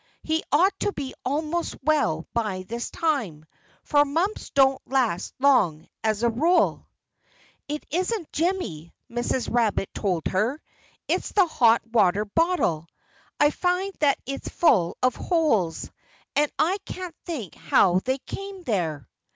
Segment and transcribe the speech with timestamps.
[0.23, 3.45] He ought to be almost well by this time;
[3.83, 6.87] for mumps don't last long, as a rule."
[7.67, 9.47] "It isn't Jimmy," Mrs.
[9.53, 10.59] Rabbit told her.
[11.07, 12.87] "It's the hot water bottle!
[13.39, 15.91] I find that it's full of holes;
[16.35, 19.07] and I can't think how they came there."